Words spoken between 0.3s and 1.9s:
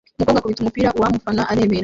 akubita umupira uwamufata arareba